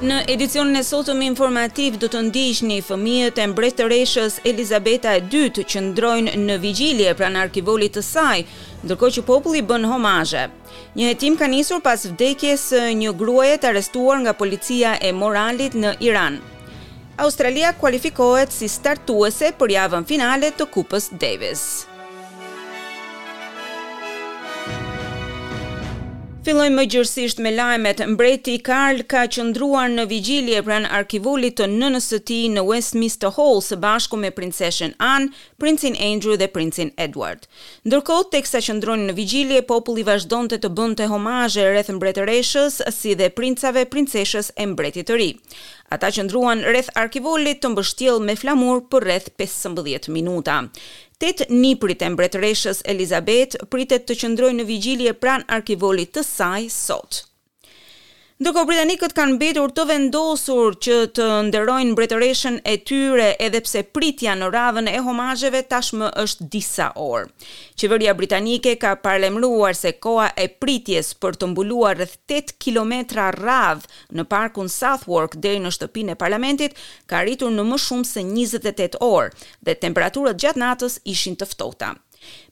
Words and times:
Në 0.00 0.22
edicionin 0.32 0.78
e 0.78 0.80
sotëm 0.80 1.18
informativ 1.26 1.98
do 2.00 2.08
të 2.12 2.22
ndiqni 2.30 2.78
fëmijët 2.86 3.36
e 3.42 3.44
mbretëreshës 3.52 4.38
Elizabeta 4.48 5.12
II 5.20 5.64
që 5.74 5.82
ndrojnë 5.90 6.36
në 6.40 6.56
vigjilje 6.62 7.12
pranë 7.18 7.42
arkivolit 7.42 7.98
të 7.98 8.02
saj, 8.06 8.38
ndërkohë 8.86 9.16
që 9.18 9.24
populli 9.28 9.60
bën 9.72 9.84
homazhe. 9.90 10.46
Një 10.96 11.10
hetim 11.12 11.36
ka 11.42 11.50
nisur 11.52 11.84
pas 11.84 12.08
vdekjes 12.14 12.64
së 12.72 12.82
një 13.02 13.12
gruaje 13.20 13.60
të 13.60 13.74
arrestuar 13.74 14.24
nga 14.24 14.32
policia 14.40 14.94
e 15.04 15.12
moralit 15.12 15.76
në 15.76 15.92
Iran. 16.08 16.40
Australia 17.20 17.76
kualifikohet 17.84 18.56
si 18.56 18.72
startuese 18.72 19.52
për 19.60 19.76
javën 19.76 20.08
finale 20.08 20.54
të 20.56 20.70
Kupës 20.78 21.12
Davis. 21.12 21.68
Fillojmë 26.40 26.72
më 26.78 26.84
gjërësisht 26.92 27.40
me 27.44 27.50
lajmet. 27.52 27.98
Mbreti 28.14 28.54
Karl 28.64 29.02
ka 29.04 29.26
qëndruar 29.28 29.90
në 29.92 30.06
vigjilje 30.08 30.62
pranë 30.64 30.88
arkivolit 30.96 31.58
të 31.60 31.66
nënës 31.68 32.06
së 32.14 32.20
tij 32.30 32.46
në 32.54 32.62
Westminster 32.64 33.34
Hall 33.36 33.60
së 33.64 33.76
bashku 33.82 34.16
me 34.16 34.30
princeshën 34.32 34.94
Anne, 35.04 35.36
princin 35.60 35.98
Andrew 36.06 36.38
dhe 36.40 36.48
princin 36.48 36.94
Edward. 36.96 37.44
Ndërkohë, 37.84 38.30
teksa 38.32 38.62
qëndronin 38.70 39.10
në 39.12 39.16
vigjilje, 39.18 39.60
populli 39.68 40.06
vazhdonte 40.08 40.56
të 40.64 40.72
bënte 40.80 41.10
homazhe 41.12 41.66
rreth 41.74 41.92
mbretëreshës 41.98 42.80
si 42.96 43.12
dhe 43.20 43.28
princave, 43.36 43.84
princeshës 43.92 44.48
e 44.56 44.64
mbretit 44.72 45.10
të 45.12 45.20
ri. 45.20 45.28
Ata 45.92 46.08
qëndruan 46.16 46.64
rreth 46.64 46.88
arkivolit 46.96 47.60
të 47.60 47.74
mbështjellë 47.74 48.26
me 48.30 48.40
flamur 48.40 48.80
për 48.88 49.08
rreth 49.10 49.28
15 49.42 50.08
minuta. 50.08 50.62
Tet 51.20 51.42
niprit 51.52 52.00
e 52.06 52.08
mbretëreshës 52.14 52.80
Elizabeth 52.94 53.58
pritet 53.74 54.06
të 54.08 54.16
qëndrojë 54.24 54.56
në 54.60 54.66
vigjilje 54.72 55.12
pran 55.26 55.44
arkivolit 55.60 56.16
të 56.16 56.24
saj 56.28 56.60
sot. 56.78 57.26
Ndërkohë 58.40 58.66
britanikët 58.70 59.12
kanë 59.16 59.34
mbetur 59.34 59.72
të 59.76 59.82
vendosur 59.88 60.76
që 60.84 60.94
të 61.18 61.24
nderojnë 61.50 61.90
mbretëreshën 61.92 62.54
e 62.70 62.78
tyre 62.88 63.26
edhe 63.46 63.60
pse 63.66 63.82
pritja 63.96 64.32
në 64.40 64.46
radhën 64.54 64.88
e 64.88 64.94
homazheve 65.04 65.60
tashmë 65.68 66.08
është 66.24 66.46
disa 66.54 66.86
orë. 67.04 67.28
Qeveria 67.82 68.14
britanike 68.16 68.72
ka 68.80 68.94
paralajmëruar 69.04 69.76
se 69.76 69.92
koha 70.00 70.30
e 70.32 70.48
pritjes 70.56 71.12
për 71.20 71.36
të 71.36 71.50
mbuluar 71.52 71.98
rreth 72.00 72.16
8 72.38 72.56
kilometra 72.64 73.28
radh 73.36 73.84
në 74.16 74.24
parkun 74.32 74.72
Southwark 74.72 75.36
deri 75.44 75.60
në 75.60 75.76
shtëpinë 75.76 76.16
e 76.16 76.20
parlamentit 76.24 76.80
ka 77.04 77.20
arritur 77.20 77.52
në 77.52 77.68
më 77.74 77.82
shumë 77.88 78.08
se 78.14 78.24
28 78.24 79.02
orë 79.10 79.36
dhe 79.68 79.76
temperaturat 79.84 80.40
gjatë 80.40 80.64
natës 80.64 81.02
ishin 81.04 81.36
të 81.36 81.52
ftohta. 81.52 81.92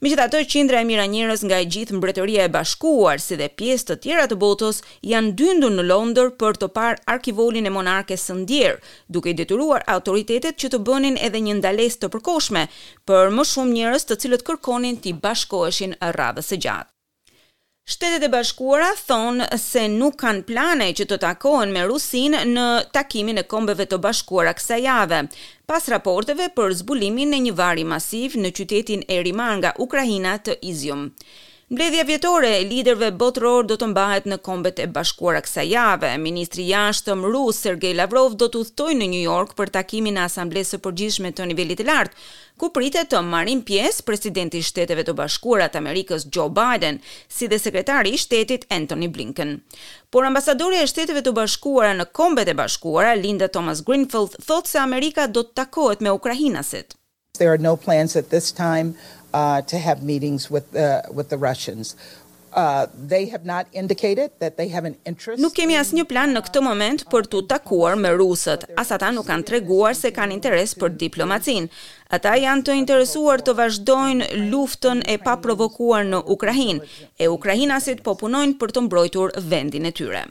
Me 0.04 0.10
që 0.10 0.24
të 0.34 0.38
qindra 0.52 0.78
e 0.82 0.86
mira 0.90 1.02
njërës 1.14 1.42
nga 1.46 1.56
e 1.62 1.66
gjithë 1.74 1.96
mbretëria 1.96 2.46
e 2.46 2.52
bashkuar, 2.56 3.20
si 3.24 3.36
dhe 3.40 3.48
pjesë 3.60 3.86
të 3.90 3.96
tjera 4.06 4.24
të 4.30 4.38
botës, 4.44 4.78
janë 5.12 5.32
dyndu 5.42 5.70
në 5.74 5.84
Londër 5.90 6.32
për 6.44 6.58
të 6.62 6.70
par 6.78 7.00
arkivolin 7.16 7.68
e 7.68 7.74
monarke 7.76 8.18
sëndjer, 8.24 8.78
duke 9.16 9.32
i 9.34 9.38
deturuar 9.42 9.84
autoritetet 9.98 10.58
që 10.64 10.72
të 10.76 10.82
bënin 10.90 11.18
edhe 11.28 11.42
një 11.48 11.58
ndales 11.60 11.98
të 12.00 12.12
përkoshme, 12.16 12.64
për 13.10 13.34
më 13.40 13.48
shumë 13.52 13.76
njërës 13.76 14.12
të 14.12 14.20
cilët 14.24 14.46
kërkonin 14.50 15.02
të 15.02 15.12
i 15.14 15.18
bashkoeshin 15.28 15.98
rrave 16.14 16.48
së 16.52 16.62
gjatë. 16.66 16.92
Shtetet 17.88 18.26
e 18.26 18.28
bashkuara 18.28 18.88
thonë 19.08 19.46
se 19.60 19.86
nuk 19.88 20.18
kanë 20.22 20.42
plane 20.50 20.88
që 20.98 21.06
të 21.08 21.16
takohen 21.22 21.70
me 21.76 21.84
Rusin 21.88 22.36
në 22.50 22.64
takimin 22.96 23.40
e 23.40 23.44
kombeve 23.54 23.86
të 23.88 24.00
bashkuara 24.06 24.52
kësa 24.60 24.78
jave. 24.84 25.22
Pas 25.72 25.88
raporteve 25.94 26.50
për 26.60 26.76
zbulimin 26.82 27.32
e 27.32 27.40
një 27.46 27.56
vari 27.62 27.86
masiv 27.96 28.36
në 28.44 28.52
qytetin 28.60 29.06
e 29.16 29.22
rimanga 29.30 29.72
Ukrajina 29.88 30.36
të 30.48 30.58
Izium. 30.74 31.06
Mbledhja 31.70 32.02
vjetore 32.08 32.50
e 32.56 32.60
liderve 32.64 33.08
botëror 33.20 33.66
do 33.68 33.76
të 33.76 33.90
mbahet 33.90 34.24
në 34.30 34.38
Kombet 34.46 34.78
e 34.80 34.86
Bashkuara 34.88 35.42
kësaj 35.44 35.64
jave. 35.68 36.14
Ministri 36.24 36.64
i 36.64 36.70
Jashtëm 36.70 37.26
rus 37.28 37.58
Sergei 37.60 37.90
Lavrov 37.92 38.38
do 38.40 38.46
të 38.48 38.62
udhtojë 38.62 38.94
në 38.96 39.08
New 39.12 39.26
York 39.26 39.50
për 39.58 39.68
takimin 39.74 40.16
e 40.16 40.22
Asamblesë 40.22 40.78
së 40.78 40.78
Përgjithshme 40.86 41.28
të 41.36 41.48
nivelit 41.50 41.76
të 41.76 41.84
lartë, 41.90 42.24
ku 42.56 42.70
pritet 42.72 43.10
të 43.12 43.20
marrin 43.28 43.60
pjesë 43.68 44.06
presidenti 44.08 44.62
i 44.62 44.64
Shteteve 44.70 45.04
të 45.04 45.12
Bashkuara 45.20 45.66
të 45.68 45.82
Amerikës 45.82 46.24
Joe 46.32 46.48
Biden, 46.56 47.02
si 47.28 47.50
dhe 47.52 47.58
sekretari 47.60 48.14
i 48.16 48.20
Shtetit 48.24 48.64
Anthony 48.78 49.10
Blinken. 49.12 49.52
Por 50.08 50.24
ambasadori 50.30 50.80
e 50.80 50.86
Shteteve 50.88 51.20
të 51.28 51.34
Bashkuara 51.36 51.92
në 52.00 52.08
Kombet 52.16 52.48
e 52.48 52.56
Bashkuara, 52.62 53.12
Linda 53.20 53.50
Thomas 53.58 53.84
Greenfield, 53.84 54.40
thotë 54.48 54.72
se 54.72 54.80
Amerika 54.88 55.28
do 55.28 55.44
të 55.50 55.58
takohet 55.60 56.00
me 56.00 56.16
Ukrainasit 56.16 56.96
there 57.38 57.52
are 57.54 57.58
no 57.70 57.76
plans 57.76 58.14
at 58.22 58.30
this 58.36 58.52
time 58.52 58.94
uh 59.40 59.60
to 59.70 59.78
have 59.86 60.02
meetings 60.10 60.44
with 60.54 60.66
the 60.76 60.90
uh, 61.08 61.12
with 61.18 61.26
the 61.34 61.38
Russians. 61.50 61.86
Uh 62.60 62.84
they 63.12 63.24
have 63.32 63.44
not 63.52 63.64
indicated 63.82 64.28
that 64.42 64.54
they 64.60 64.68
have 64.76 64.84
an 64.90 64.96
interest. 65.10 65.38
Nuk 65.44 65.54
kemi 65.58 65.76
asnjë 65.80 66.04
plan 66.12 66.32
në 66.34 66.42
këtë 66.48 66.62
moment 66.66 67.04
për 67.12 67.26
të 67.34 67.42
takuar 67.52 67.98
me 68.04 68.10
rusët, 68.16 68.64
as 68.82 68.90
ata 68.96 69.10
nuk 69.12 69.28
kanë 69.28 69.46
treguar 69.50 69.92
se 70.00 70.12
kanë 70.16 70.34
interes 70.38 70.72
për 70.80 70.96
diplomacin. 71.04 71.68
Ata 72.18 72.34
janë 72.46 72.64
të 72.70 72.78
interesuar 72.82 73.44
të 73.44 73.54
vazhdojnë 73.60 74.30
luftën 74.48 75.04
e 75.04 75.18
paprovokuar 75.28 76.08
në 76.08 76.24
Ukrainë, 76.36 76.80
e 77.20 77.28
Ukrainasit 77.36 78.00
po 78.08 78.16
punojnë 78.24 78.58
për 78.64 78.74
të 78.78 78.86
mbrojtur 78.88 79.36
vendin 79.52 79.86
e 79.86 79.94
tyre. 80.02 80.24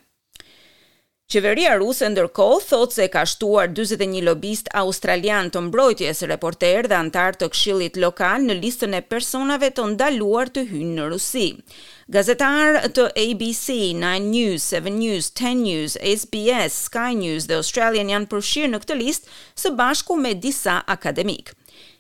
Qeveria 1.34 1.74
ruse 1.76 2.08
ndërkohë 2.12 2.60
thotë 2.68 2.96
se 2.98 3.06
ka 3.14 3.26
shtuar 3.28 3.74
41 3.76 4.22
lobist 4.28 4.70
australian 4.82 5.50
të 5.52 5.64
mbrojtjes 5.66 6.22
reporter 6.32 6.88
dhe 6.88 6.96
antar 6.98 7.36
të 7.36 7.50
këshillit 7.52 8.00
lokal 8.00 8.46
në 8.48 8.56
listën 8.62 8.96
e 8.96 9.02
personave 9.12 9.68
të 9.76 9.90
ndaluar 9.92 10.48
të 10.56 10.64
hynë 10.70 10.94
në 11.02 11.10
Rusi. 11.12 11.44
Gazetar 12.18 12.80
të 12.96 13.10
ABC, 13.26 13.68
9 14.00 14.24
News, 14.32 14.70
7 14.78 14.96
News, 15.04 15.30
10 15.42 15.64
News, 15.68 16.00
SBS, 16.16 16.72
Sky 16.88 17.12
News 17.20 17.52
dhe 17.52 17.60
Australian 17.60 18.16
janë 18.16 18.32
përfshirë 18.32 18.74
në 18.78 18.84
këtë 18.88 19.02
listë 19.04 19.36
së 19.66 19.76
bashku 19.84 20.22
me 20.24 20.36
disa 20.50 20.80
akademikë. 20.88 21.57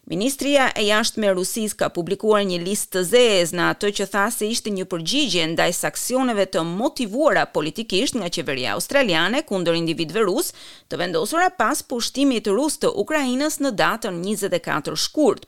Ministria 0.09 0.71
e 0.75 0.85
jashtme 0.85 1.27
me 1.27 1.33
Rusis 1.35 1.73
ka 1.75 1.89
publikuar 1.95 2.45
një 2.47 2.61
listë 2.63 2.93
të 2.95 3.01
zezë 3.09 3.57
në 3.59 3.63
atë 3.73 3.89
që 3.97 4.05
tha 4.13 4.21
se 4.31 4.47
ishte 4.47 4.71
një 4.71 4.85
përgjigje 4.93 5.47
ndaj 5.51 5.73
saksioneve 5.79 6.45
të 6.53 6.63
motivuara 6.69 7.43
politikisht 7.57 8.15
nga 8.15 8.29
qeveria 8.37 8.69
australiane 8.77 9.41
kundër 9.49 9.75
individve 9.81 10.23
rusë 10.29 10.53
të 10.87 11.01
vendosura 11.03 11.49
pas 11.59 11.83
pushtimit 11.91 12.47
rus 12.55 12.79
të 12.79 12.93
Ukrajinës 13.03 13.59
në 13.65 13.73
datën 13.83 14.23
24 14.29 14.95
shkurt. 15.07 15.43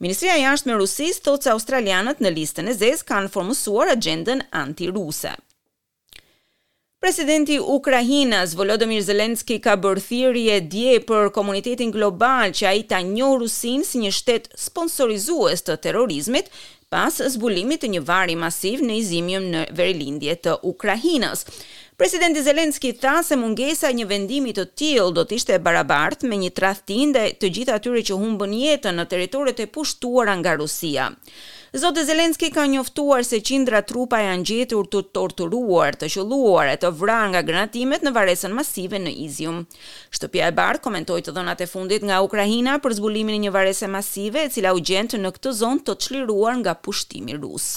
Ministria 0.00 0.38
e 0.40 0.46
jashtme 0.46 0.72
me 0.72 0.80
Rusis 0.80 1.20
thotë 1.28 1.50
se 1.50 1.54
australianët 1.58 2.24
në 2.24 2.32
listën 2.40 2.72
e 2.72 2.78
zezë 2.80 3.04
kanë 3.12 3.34
formësuar 3.36 3.92
agendën 3.98 4.46
anti-ruse. 4.64 5.36
Presidenti 7.00 7.54
i 7.54 7.60
Ukrainës 7.60 8.50
Volodymyr 8.52 9.00
Zelensky 9.00 9.54
ka 9.64 9.72
bërë 9.82 10.02
thirrje 10.04 10.56
dje 10.74 10.98
për 11.08 11.30
komunitetin 11.32 11.88
global 11.94 12.52
që 12.58 12.66
ai 12.70 12.82
ta 12.90 12.98
njohë 13.00 13.38
Rusinë 13.40 13.86
si 13.88 14.02
një 14.02 14.10
shtet 14.12 14.50
sponsorizues 14.66 15.64
të 15.64 15.78
terrorizmit 15.86 16.52
pas 16.92 17.16
zbulimit 17.32 17.80
të 17.80 17.92
një 17.94 18.02
vari 18.10 18.36
masiv 18.36 18.84
në 18.84 18.98
izimjëm 19.00 19.48
në 19.54 19.64
verilindje 19.80 20.36
të 20.44 20.58
Ukrainës. 20.74 21.46
Presidenti 22.00 22.42
Zelenski 22.42 22.92
tha 22.96 23.20
se 23.22 23.36
mungesa 23.36 23.90
e 23.90 23.94
një 23.98 24.06
vendimi 24.08 24.54
të 24.56 24.62
tillë 24.80 25.04
do 25.18 25.24
të 25.28 25.34
ishte 25.36 25.52
e 25.58 25.60
barabartë 25.66 26.30
me 26.30 26.38
një 26.40 26.48
tradhtinë 26.56 27.24
e 27.28 27.32
të 27.42 27.50
gjithë 27.58 27.74
atyre 27.76 28.00
që 28.08 28.14
humbën 28.22 28.54
jetën 28.56 28.96
në 28.96 29.04
territoret 29.10 29.60
e 29.60 29.66
pushtuara 29.74 30.32
nga 30.40 30.54
Rusia. 30.62 31.10
Zoti 31.82 32.04
Zelenski 32.08 32.48
ka 32.56 32.64
njoftuar 32.72 33.20
se 33.28 33.42
qindra 33.50 33.82
trupa 33.84 34.22
janë 34.24 34.46
gjetur 34.48 34.88
të 34.88 35.02
torturuar, 35.18 36.00
të 36.00 36.08
qelluar 36.14 36.70
e 36.72 36.78
të 36.80 36.88
vrarë 37.02 37.34
nga 37.34 37.44
granatimet 37.50 38.02
në 38.08 38.14
varresën 38.16 38.56
masive 38.60 38.96
në 39.04 39.12
Izium. 39.26 39.60
Shtëpia 40.08 40.48
e 40.48 40.56
Bardh 40.56 40.80
komentoi 40.88 41.20
të 41.20 41.36
dhënat 41.36 41.66
e 41.66 41.68
fundit 41.74 42.00
nga 42.08 42.22
Ukraina 42.24 42.78
për 42.80 42.96
zbulimin 42.96 43.36
e 43.36 43.44
një 43.44 43.54
varrese 43.60 43.92
masive 43.98 44.48
e 44.48 44.48
cila 44.56 44.72
u 44.72 44.80
gjent 44.80 45.20
në 45.20 45.36
këtë 45.36 45.52
zonë 45.62 45.84
të 45.84 45.98
çliruar 46.06 46.56
nga 46.64 46.78
pushtimi 46.88 47.36
rus. 47.44 47.74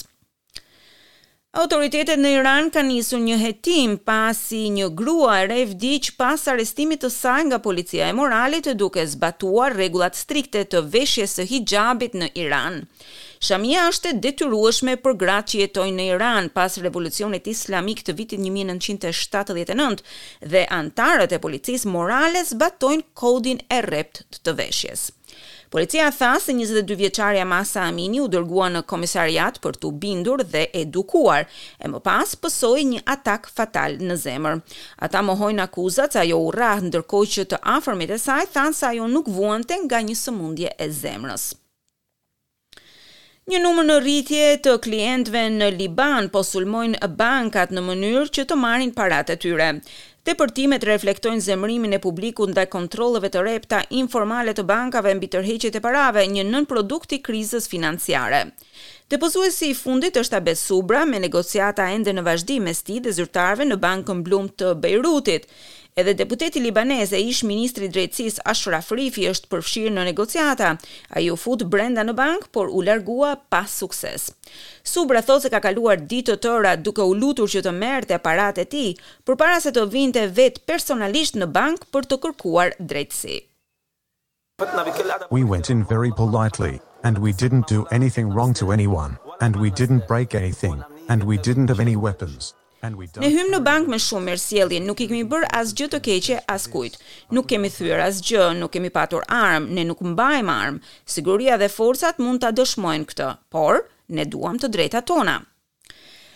Autoritetet 1.54 2.18
në 2.18 2.30
Iran 2.40 2.68
kanë 2.74 2.88
nisur 2.90 3.20
një 3.22 3.36
hetim 3.38 3.92
pasi 4.08 4.64
një 4.74 4.88
grua 4.98 5.36
e 5.44 5.44
re 5.52 5.58
vdiq 5.70 6.08
pas 6.18 6.48
arrestimit 6.50 7.04
të 7.04 7.10
saj 7.14 7.44
nga 7.50 7.60
policia 7.62 8.08
e 8.10 8.16
moralit 8.18 8.72
duke 8.80 9.04
zbatuar 9.12 9.76
rregullat 9.78 10.18
strikte 10.18 10.64
të 10.72 10.80
veshjes 10.96 11.36
së 11.38 11.46
hijabit 11.52 12.18
në 12.18 12.32
Iran. 12.46 12.80
Shamia 13.44 13.86
është 13.92 14.16
detyrueshme 14.24 14.96
për 15.04 15.14
gratë 15.22 15.50
që 15.52 15.62
jetojnë 15.64 15.94
në 16.00 16.08
Iran 16.16 16.50
pas 16.58 16.80
revolucionit 16.82 17.46
islamik 17.54 18.02
të 18.08 18.16
vitit 18.18 18.42
1979 18.42 20.02
dhe 20.56 20.66
antarët 20.82 21.38
e 21.38 21.42
policisë 21.46 21.94
morale 21.98 22.42
zbatojnë 22.50 23.06
kodin 23.22 23.62
e 23.70 23.78
rrept 23.86 24.26
të 24.42 24.56
veshjes. 24.58 25.12
Policia 25.70 26.10
tha 26.10 26.34
se 26.40 26.52
22 26.52 26.94
vjeçarja 27.00 27.44
Masa 27.48 27.82
Amini 27.88 28.20
u 28.22 28.28
dërguan 28.30 28.76
në 28.78 28.82
komisariat 28.90 29.56
për 29.64 29.78
të 29.82 29.90
bindur 30.02 30.44
dhe 30.52 30.62
edukuar 30.82 31.48
e 31.82 31.90
më 31.90 32.00
pas 32.06 32.36
psoi 32.44 32.84
një 32.92 33.02
atak 33.14 33.50
fatal 33.56 33.96
në 33.98 34.16
zemër. 34.26 34.60
Ata 35.02 35.24
mohojnë 35.26 35.64
akuzat 35.66 36.14
se 36.14 36.22
ajo 36.22 36.38
u 36.46 36.52
rra 36.54 36.76
ndërkohë 36.86 37.32
që 37.34 37.46
të 37.52 37.60
afërmit 37.74 38.12
e 38.14 38.20
saj 38.26 38.46
than 38.54 38.72
se 38.72 38.86
ajo 38.92 39.08
nuk 39.10 39.30
vuante 39.38 39.78
nga 39.84 39.98
një 40.06 40.16
sëmundje 40.22 40.74
e 40.78 40.90
zemrës. 41.02 41.48
Një 43.50 43.58
numër 43.60 43.84
në 43.86 43.94
rritje 44.00 44.44
të 44.64 44.78
klientëve 44.86 45.42
në 45.58 45.66
Liban 45.78 46.30
po 46.32 46.40
sulmojnë 46.48 47.02
bankat 47.20 47.74
në 47.76 47.82
mënyrë 47.88 48.30
që 48.36 48.44
të 48.48 48.56
marrin 48.56 48.94
paratë 48.98 49.34
e 49.34 49.40
tyre. 49.42 49.68
Te 50.24 50.32
përtimet 50.40 50.84
reflektojnë 50.88 51.42
zemrimin 51.44 51.92
e 51.92 51.98
publiku 52.00 52.46
nda 52.48 52.62
e 52.64 52.70
kontroleve 52.74 53.28
të 53.32 53.40
repta 53.44 53.80
informale 53.98 54.54
të 54.56 54.64
bankave 54.70 55.10
në 55.12 55.20
bitërheqet 55.20 55.76
e 55.76 55.82
parave 55.84 56.22
një 56.32 56.46
nën 56.48 56.64
produkti 56.70 57.18
krizës 57.26 57.68
financiare. 57.68 58.38
Depozuesi 59.12 59.68
i 59.68 59.74
e 59.74 59.76
fundit 59.76 60.16
është 60.16 60.38
abe 60.40 60.54
subra 60.56 61.02
me 61.04 61.20
negociata 61.20 61.90
ende 61.92 62.14
në 62.16 62.24
vazhdi 62.24 62.56
me 62.64 62.72
sti 62.74 63.02
dhe 63.04 63.12
zyrtarve 63.18 63.68
në 63.68 63.76
bankën 63.84 64.24
blumë 64.24 64.56
të 64.62 64.72
Bejrutit. 64.86 65.44
Edhe 65.96 66.10
deputeti 66.18 66.58
libanez 66.60 67.12
e 67.14 67.20
ish 67.22 67.44
ministri 67.46 67.86
i 67.86 67.88
drejtësisë 67.94 68.42
Ashura 68.50 68.80
është 69.34 69.46
përfshirë 69.52 69.92
në 69.94 70.04
negociata. 70.10 70.70
Ai 71.14 71.30
u 71.30 71.36
fut 71.36 71.62
brenda 71.74 72.02
në 72.02 72.12
bank, 72.20 72.48
por 72.50 72.66
u 72.68 72.82
largua 72.82 73.36
pa 73.48 73.60
sukses. 73.66 74.32
Subra 74.82 75.22
thotë 75.22 75.42
se 75.44 75.50
ka 75.50 75.60
kaluar 75.60 76.00
ditë 76.00 76.32
të 76.32 76.48
tëra 76.48 76.72
duke 76.82 77.00
u 77.06 77.14
lutur 77.14 77.46
që 77.48 77.62
të 77.62 77.72
merrte 77.78 78.18
paratë 78.26 78.62
e 78.62 78.64
tij, 78.74 78.90
por 79.24 79.36
para 79.38 79.60
se 79.62 79.70
të 79.70 79.86
vinte 79.94 80.26
vetë 80.34 80.64
personalisht 80.66 81.36
në 81.38 81.46
bank 81.54 81.86
për 81.94 82.02
të 82.10 82.18
kërkuar 82.26 82.74
drejtësi. 82.80 83.38
We 85.30 85.44
went 85.44 85.70
in 85.70 85.84
very 85.86 86.10
politely 86.10 86.80
and 87.04 87.18
we 87.18 87.32
didn't 87.32 87.68
do 87.68 87.86
anything 87.92 88.34
wrong 88.34 88.52
to 88.54 88.72
anyone 88.72 89.16
and 89.40 89.54
we 89.54 89.70
didn't 89.70 90.08
break 90.08 90.34
anything 90.34 90.82
and 91.08 91.22
we 91.22 91.38
didn't 91.38 91.68
have 91.68 91.78
any 91.78 91.94
weapons. 91.94 92.54
Ne 92.90 93.28
hymë 93.32 93.50
në 93.52 93.58
bank 93.66 93.86
me 93.92 93.98
shumë 94.04 94.24
mirë 94.34 94.78
nuk 94.86 94.98
i 95.00 95.06
kemi 95.12 95.22
bër 95.28 95.46
as 95.58 95.70
gjë 95.80 95.86
të 95.94 96.00
keqe 96.06 96.40
as 96.54 96.66
kujt. 96.74 96.98
Nuk 97.32 97.46
kemi 97.52 97.70
thyer 97.72 98.00
as 98.06 98.18
gjë, 98.26 98.42
nuk 98.60 98.72
kemi 98.74 98.90
patur 98.96 99.24
armë, 99.32 99.72
ne 99.78 99.84
nuk 99.88 100.02
mbajmë 100.04 100.52
armë. 100.56 100.82
Siguria 101.14 101.56
dhe 101.62 101.70
forcat 101.78 102.20
mund 102.26 102.44
ta 102.44 102.52
dëshmojnë 102.58 103.08
këtë, 103.12 103.30
por 103.56 103.80
ne 104.18 104.28
duam 104.34 104.60
të 104.60 104.68
drejtat 104.76 105.08
tona. 105.12 105.38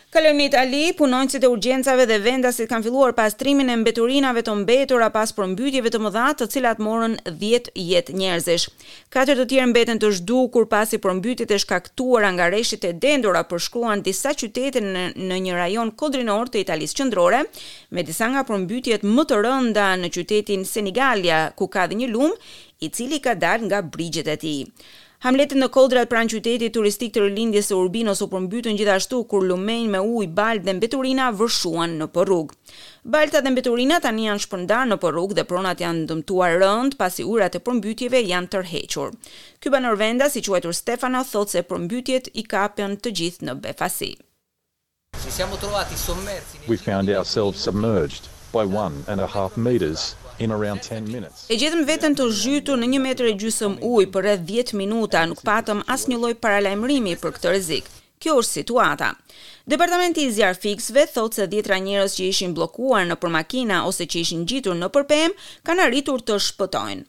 Kalonit 0.08 0.54
Ali, 0.56 0.94
punonjësit 0.96 1.42
e 1.44 1.48
urgjencave 1.52 2.06
dhe 2.08 2.16
vendasit 2.24 2.70
kanë 2.70 2.86
filluar 2.86 3.10
pastrimin 3.16 3.68
e 3.68 3.74
mbeturinave 3.76 4.40
të 4.46 4.54
mbetura 4.62 5.10
pas 5.12 5.34
përmbytjeve 5.36 5.90
të 5.92 5.98
mëdha, 6.00 6.22
të 6.40 6.46
cilat 6.54 6.78
morën 6.80 7.18
10 7.36 7.66
jetë 7.82 8.14
njerëzish. 8.16 8.64
Katër 9.12 9.42
të 9.42 9.44
tjerë 9.50 9.66
mbeten 9.74 10.00
të 10.00 10.08
zhdukur 10.16 10.64
pasi 10.72 10.96
përmbytjet 11.04 11.52
e 11.52 11.58
shkaktuara 11.60 12.30
nga 12.38 12.46
rreshtit 12.48 12.86
e 12.88 12.94
dendura 13.04 13.42
përshkruan 13.50 14.00
disa 14.08 14.32
qytete 14.32 14.80
në, 14.86 15.04
një 15.48 15.58
rajon 15.60 15.90
kodrinor 16.00 16.48
të 16.54 16.62
Italisë 16.64 17.00
qendrore, 17.02 17.42
me 17.90 18.06
disa 18.08 18.30
nga 18.32 18.46
përmbytjet 18.48 19.04
më 19.04 19.26
të 19.28 19.42
rënda 19.44 19.90
në 20.06 20.10
qytetin 20.16 20.64
Senigallia, 20.72 21.42
ku 21.58 21.68
ka 21.68 21.84
dhe 21.92 22.00
një 22.00 22.08
lum 22.16 22.32
i 22.80 22.88
cili 22.88 23.20
ka 23.20 23.36
dal 23.36 23.60
nga 23.68 23.82
brigjet 23.84 24.32
e 24.32 24.38
tij. 24.40 24.64
Hamletin 25.18 25.58
në 25.58 25.66
Koldrat 25.74 26.06
pranë 26.12 26.30
qytetit 26.30 26.72
turistik 26.76 27.10
të 27.16 27.24
rilindjes 27.24 27.72
e 27.72 27.74
Urbinos 27.82 28.20
u 28.22 28.28
përmbytën 28.30 28.76
gjithashtu 28.78 29.18
kur 29.32 29.42
lumenj 29.48 29.88
me 29.90 29.98
ujë, 30.06 30.28
baltë 30.36 30.62
dhe 30.68 30.74
mbeturina 30.78 31.32
vërshuan 31.40 31.96
në 31.98 32.06
porrug. 32.14 32.52
Balta 33.16 33.40
dhe 33.42 33.50
mbeturina 33.50 33.98
tani 34.04 34.28
janë 34.28 34.44
shpërndar 34.44 34.86
në 34.92 35.00
porrug 35.02 35.34
dhe 35.38 35.42
pronat 35.50 35.82
janë 35.82 36.04
dëmtuar 36.12 36.54
rënd 36.62 36.94
pasi 37.00 37.26
urat 37.32 37.58
e 37.58 37.62
përmbytjeve 37.66 38.20
janë 38.30 38.52
tërhequr. 38.54 39.18
Ky 39.58 39.74
banor 39.74 39.98
si 40.36 40.40
quajtur 40.50 40.74
Stefano, 40.82 41.24
thotë 41.32 41.50
se 41.56 41.60
përmbytjet 41.72 42.30
i 42.42 42.46
kapën 42.54 42.96
të 43.02 43.08
gjithë 43.20 43.46
në 43.50 43.54
befasi. 43.66 44.12
We 46.68 46.76
found 46.76 47.08
ourselves 47.10 47.58
submerged 47.66 48.28
by 48.52 48.64
one 48.66 49.02
and 49.08 49.20
a 49.20 49.26
half 49.26 49.56
meters 49.56 50.14
in 50.38 50.50
around 50.50 50.80
10 50.82 51.10
minutes. 51.10 51.46
E 51.52 51.56
gjetëm 51.58 51.82
veten 51.88 52.14
të 52.18 52.26
zhytur 52.34 52.78
në 52.78 52.88
1 52.92 53.02
metër 53.06 53.30
e 53.32 53.36
gjysëm 53.40 53.78
ujë 53.90 54.10
për 54.14 54.26
rreth 54.26 54.44
10 54.50 54.74
minuta, 54.80 55.24
nuk 55.30 55.42
patëm 55.46 55.82
asnjë 55.94 56.18
lloj 56.22 56.34
paralajmërimi 56.42 57.16
për 57.22 57.34
këtë 57.36 57.52
rrezik. 57.54 57.90
Kjo 58.18 58.38
është 58.42 58.58
situata. 58.58 59.12
Departamenti 59.70 60.24
i 60.26 60.32
zjarfiksve 60.34 61.04
thotë 61.14 61.38
se 61.40 61.46
dhjetra 61.52 61.76
njerëz 61.84 62.16
që 62.18 62.26
ishin 62.32 62.56
bllokuar 62.56 63.04
nëpër 63.10 63.30
makina 63.34 63.84
ose 63.90 64.08
që 64.10 64.24
ishin 64.24 64.42
ngjitur 64.42 64.74
nëpër 64.80 65.06
pemë 65.12 65.46
kanë 65.68 65.86
arritur 65.86 66.24
të 66.26 66.40
shpëtojnë. 66.48 67.04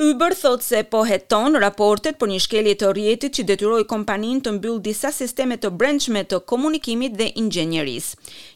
Uber 0.00 0.30
thot 0.34 0.62
se 0.62 0.82
po 0.86 1.00
heton 1.02 1.58
raportet 1.58 2.20
për 2.22 2.30
një 2.30 2.36
shkelje 2.44 2.72
të 2.78 2.88
rjetit 2.94 3.32
që 3.34 3.44
detyroi 3.48 3.80
kompaninë 3.90 4.42
të 4.46 4.50
mbyllë 4.58 4.82
disa 4.84 5.10
sisteme 5.14 5.56
të 5.58 5.72
brendshme 5.80 6.20
të 6.30 6.38
komunikimit 6.52 7.16
dhe 7.18 7.26
inxhinierisë. 7.42 8.12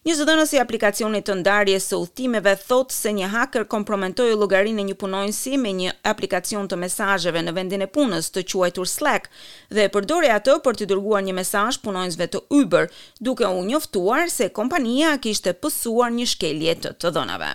Një 0.07 0.15
zëdënës 0.21 0.55
i 0.55 0.61
aplikacionit 0.63 1.27
të 1.27 1.37
ndarjes 1.41 1.89
së 1.91 1.99
udhëtimeve 2.05 2.53
thot 2.69 2.95
se 2.95 3.11
një 3.17 3.33
hacker 3.35 3.67
kompromentoi 3.75 4.29
llogarinë 4.39 4.85
e 4.85 4.85
një 4.93 4.99
punonjësi 5.03 5.59
me 5.65 5.75
një 5.81 5.97
aplikacion 6.13 6.71
të 6.71 6.79
mesazheve 6.85 7.43
në 7.49 7.57
vendin 7.59 7.83
e 7.83 7.91
punës 7.99 8.31
të 8.37 8.47
quajtur 8.55 8.87
Slack 8.95 9.27
dhe 9.75 9.89
përdori 9.99 10.31
atë 10.39 10.57
për 10.69 10.79
të 10.83 10.91
dërguar 10.95 11.27
një 11.27 11.35
mesazh 11.43 11.81
punonjësve 11.89 12.31
të 12.37 12.45
Uber, 12.61 12.87
duke 13.19 13.51
u 13.51 13.67
njoftuar 13.73 14.31
se 14.39 14.53
kompania 14.61 15.17
kishte 15.27 15.59
pësuar 15.59 16.15
një 16.21 16.31
shkelje 16.37 16.79
të 16.87 16.95
të 17.03 17.15
dhënave. 17.19 17.53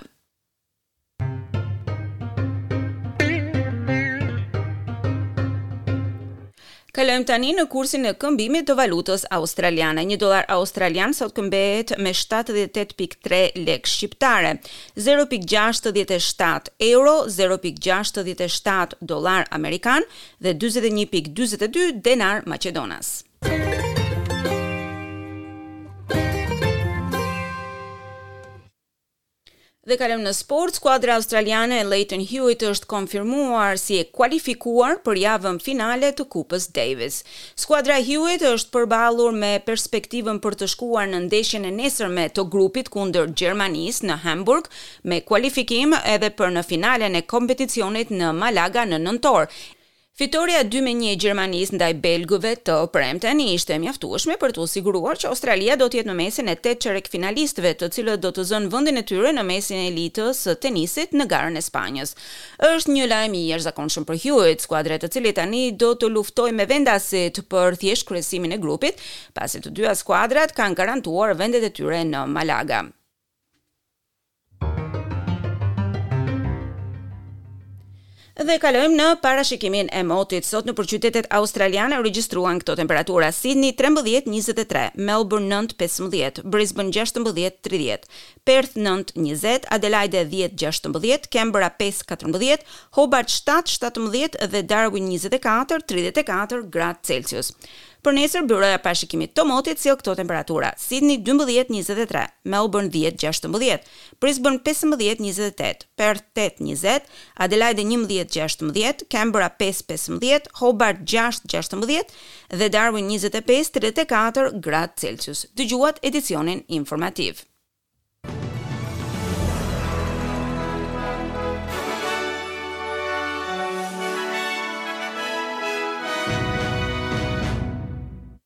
Kalojm 6.97 7.27
tani 7.29 7.51
në 7.53 7.63
kursin 7.69 8.07
e 8.09 8.11
këmbimit 8.17 8.65
të 8.65 8.73
valutës 8.79 9.27
australiane. 9.37 10.01
1 10.07 10.17
dollar 10.23 10.47
australian 10.55 11.11
sot 11.13 11.35
këmbehet 11.37 11.91
me 12.01 12.09
78.3 12.09 13.51
lekë 13.67 13.91
shqiptare, 13.91 14.55
0.67 15.05 16.73
euro, 16.89 17.13
0.67 17.29 18.97
dollar 19.13 19.45
amerikan 19.59 20.09
dhe 20.41 20.57
41.42 20.57 21.87
denar 22.09 22.41
maqedonas. 22.49 23.19
Dhe 29.87 29.95
kalem 29.95 30.19
në 30.25 30.33
sport, 30.35 30.75
skuadra 30.75 31.13
australiane 31.15 31.77
e 31.79 31.83
Leighton 31.87 32.19
Hewitt 32.27 32.65
është 32.67 32.89
konfirmuar 32.91 33.77
si 33.79 33.95
e 34.01 34.07
kualifikuar 34.17 34.97
për 35.05 35.19
javën 35.21 35.59
finale 35.63 36.09
të 36.17 36.25
kupës 36.33 36.65
Davis. 36.75 37.21
Skuadra 37.63 37.95
Hewitt 38.03 38.43
është 38.49 38.73
përbalur 38.73 39.37
me 39.45 39.53
perspektivën 39.69 40.41
për 40.43 40.59
të 40.59 40.67
shkuar 40.73 41.07
në 41.13 41.23
ndeshjen 41.29 41.69
e 41.69 41.71
nesërme 41.77 42.27
të 42.35 42.45
grupit 42.57 42.91
kunder 42.97 43.31
Gjermanis 43.31 44.01
në 44.09 44.19
Hamburg 44.25 44.67
me 45.07 45.21
kualifikim 45.31 45.95
edhe 46.03 46.33
për 46.35 46.51
në 46.59 46.67
finale 46.73 47.07
në 47.15 47.23
kompeticionit 47.31 48.11
në 48.11 48.35
Malaga 48.43 48.83
në 48.91 48.99
nëntor, 49.07 49.47
Fitoria 50.17 50.63
2-1 50.65 51.11
e 51.11 51.11
Gjermanisë 51.21 51.75
ndaj 51.77 51.91
Belgëve 52.01 52.55
të 52.65 52.77
Premten 52.95 53.37
ishte 53.43 53.75
mjaftueshme 53.83 54.33
për 54.41 54.53
të 54.57 54.65
siguruar 54.71 55.19
që 55.21 55.27
Australia 55.29 55.75
do 55.77 55.85
të 55.93 55.99
jetë 55.99 56.09
në 56.09 56.15
mesin 56.17 56.49
e 56.49 56.55
tetë 56.57 56.87
çerekfinalistëve, 56.87 57.75
të 57.77 57.89
cilët 57.93 58.23
do 58.25 58.31
të 58.33 58.45
zënë 58.49 58.71
vendin 58.73 58.97
e 58.97 59.05
tyre 59.11 59.35
në 59.37 59.43
mesin 59.51 59.77
e 59.77 59.91
elitës 59.91 60.41
së 60.47 60.55
tenisit 60.65 61.13
në 61.13 61.29
garën 61.35 61.61
e 61.61 61.61
Spanjës. 61.67 62.15
Është 62.73 62.95
një 62.97 63.05
lajm 63.13 63.37
i 63.37 63.45
jashtëzakonshëm 63.51 64.09
për 64.09 64.21
Hewitt, 64.25 64.65
skuadra 64.65 64.97
e 64.97 65.13
cilit 65.19 65.37
tani 65.37 65.61
do 65.85 65.93
të 65.93 66.09
luftojë 66.17 66.57
me 66.57 66.65
vendasit 66.73 67.43
për 67.53 67.77
thjesht 67.85 68.09
kryesimin 68.09 68.57
e 68.57 68.61
grupit, 68.65 68.97
pasi 69.37 69.61
të 69.61 69.69
dyja 69.77 69.93
skuadrat 70.01 70.57
kanë 70.57 70.81
garantuar 70.81 71.37
vendet 71.43 71.61
e 71.61 71.69
tyre 71.77 72.01
në 72.09 72.25
Malaga. 72.37 72.87
Dhe 78.37 78.59
kalojmë 78.61 78.93
në 78.93 79.05
parashikimin 79.23 79.87
e 79.97 80.03
motit. 80.05 80.45
Sot 80.45 80.67
në 80.69 80.75
përqytetet 80.77 81.25
australiane 81.33 81.97
u 81.97 82.03
regjistruan 82.05 82.59
këto 82.61 82.75
temperatura: 82.77 83.31
Sydney 83.33 83.73
13-23, 83.73 84.91
Melbourne 85.07 85.49
9-15, 85.65 86.43
Brisbane 86.45 86.93
16-30, 86.93 88.05
Perth 88.45 88.77
9-20, 88.77 89.65
Adelaide 89.73 90.21
10-16, 90.29 91.25
Canberra 91.33 91.71
5-14, 91.81 92.61
Hobart 92.99 93.33
7-17 93.33 94.45
dhe 94.53 94.61
Darwin 94.69 95.09
24-34 95.17 96.61
gradë 96.77 97.07
Celsius 97.09 97.55
për 98.07 98.15
nesër 98.15 98.43
byra 98.47 98.67
e 98.75 98.79
parashikimit 98.79 99.33
të 99.35 99.43
motit 99.43 99.81
si 99.81 99.91
këto 99.91 100.13
temperatura. 100.15 100.69
Sydney 100.79 101.17
12-23, 101.27 102.21
Melbourne 102.47 102.87
10-16, 102.93 103.89
Brisbane 104.23 104.61
15-28, 104.63 105.83
Perth 105.99 106.29
8-20, 106.39 107.09
Adelaide 107.43 107.83
11-16, 107.83 109.03
Canberra 109.11 109.49
5-15, 109.59 110.47
Hobart 110.61 111.03
6-16 111.03 112.15
dhe 112.61 112.71
Darwin 112.77 113.11
25-34 113.11 114.53
gradë 114.67 115.03
Celsius. 115.05 115.45
Dëgjuat 115.59 115.99
edicionin 116.07 116.63
informativ. 116.81 117.43